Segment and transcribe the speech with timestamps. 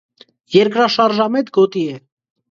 [0.53, 1.99] Երկրաշարժամետ գոտի է։